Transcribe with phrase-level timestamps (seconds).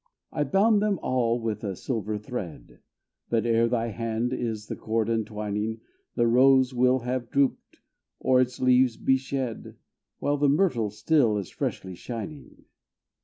[0.31, 2.79] I bound them about with a silver thread;
[3.29, 5.81] But, ere thy hand is the cord untwining,
[6.15, 7.81] The rose will have drooped,
[8.19, 9.75] or its leaves be shed,
[10.17, 12.65] While the myrtle still is freshly shining.